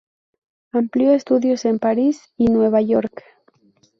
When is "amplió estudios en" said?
0.71-1.77